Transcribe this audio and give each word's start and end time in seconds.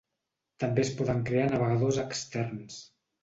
També 0.63 0.81
es 0.83 0.89
poden 1.01 1.21
crear 1.27 1.45
navegadors 1.51 2.01
externs. 2.07 2.81